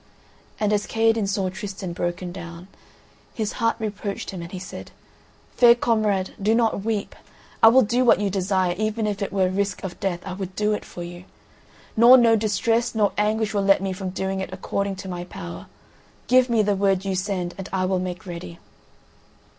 [0.59, 2.67] And as Kaherdin saw Tristan broken down,
[3.35, 4.89] his heart reproached him and he said:
[5.55, 7.15] "Fair comrade, do not weep;
[7.61, 10.55] I will do what you desire, even if it were risk of death I would
[10.55, 11.25] do it for you.
[11.95, 15.67] Nor no distress nor anguish will let me from doing it according to my power.
[16.25, 18.57] Give me the word you send, and I will make ready."